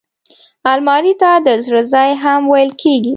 [0.71, 3.09] الماري ته د زړه ځای هم ویل کېږي